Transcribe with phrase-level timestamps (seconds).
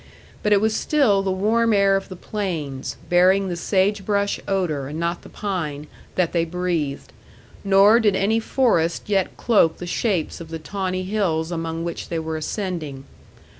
[0.41, 4.87] But it was still the warm air of the plains, bearing the sage brush odor
[4.87, 5.85] and not the pine,
[6.15, 7.13] that they breathed;
[7.63, 12.17] nor did any forest yet cloak the shapes of the tawny hills among which they
[12.17, 13.03] were ascending.